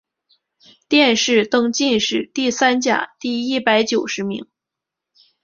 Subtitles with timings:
[0.87, 4.49] 殿试登进士第三甲第一百九十名。